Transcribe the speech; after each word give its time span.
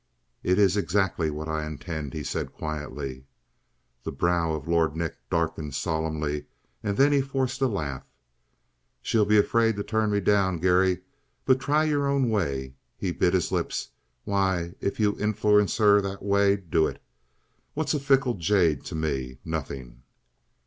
"It 0.41 0.57
is 0.57 0.77
exactly 0.77 1.29
what 1.29 1.47
I 1.47 1.63
intend," 1.63 2.15
he 2.15 2.23
said 2.23 2.53
quietly. 2.53 3.27
The 4.01 4.11
brow 4.11 4.51
of 4.53 4.67
Lord 4.67 4.95
Nick 4.95 5.15
darkened 5.29 5.75
solemnly, 5.75 6.47
and 6.81 6.97
then 6.97 7.11
he 7.11 7.21
forced 7.21 7.61
a 7.61 7.67
laugh. 7.67 8.03
"She'll 9.03 9.25
be 9.27 9.37
afraid 9.37 9.75
to 9.75 9.83
turn 9.83 10.09
me 10.09 10.19
down, 10.19 10.57
Garry. 10.57 11.01
But 11.45 11.59
try 11.59 11.83
your 11.83 12.07
own 12.07 12.31
way." 12.31 12.73
He 12.97 13.11
bit 13.11 13.35
his 13.35 13.51
lips. 13.51 13.89
"Why, 14.23 14.73
if 14.81 14.99
you 14.99 15.15
influence 15.19 15.77
her 15.77 16.01
that 16.01 16.23
way 16.23 16.55
do 16.55 16.87
it. 16.87 16.99
What's 17.75 17.93
a 17.93 17.99
fickle 17.99 18.33
jade 18.33 18.83
to 18.85 18.95
me? 18.95 19.37
Nothing!" 19.45 20.01